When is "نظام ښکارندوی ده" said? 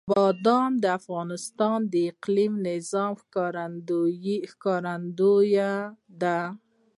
2.69-6.39